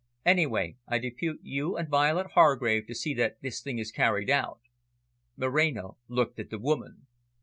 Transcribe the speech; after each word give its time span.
"Anyway, 0.25 0.77
I 0.87 0.97
depute 0.97 1.41
you 1.43 1.77
and 1.77 1.87
Violet 1.87 2.31
Hargrave 2.33 2.87
to 2.87 2.95
see 2.95 3.13
that 3.13 3.39
this 3.43 3.61
thing 3.61 3.77
is 3.77 3.91
carried 3.91 4.31
out." 4.31 4.59
Moreno 5.37 5.97
looked 6.07 6.39
at 6.39 6.49
the 6.49 6.57
woman. 6.57 7.05